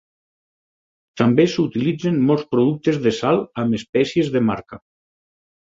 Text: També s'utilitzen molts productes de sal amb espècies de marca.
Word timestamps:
També 1.21 1.45
s'utilitzen 1.55 2.17
molts 2.31 2.47
productes 2.55 2.99
de 3.07 3.15
sal 3.21 3.45
amb 3.65 3.81
espècies 3.81 4.37
de 4.39 4.43
marca. 4.51 4.85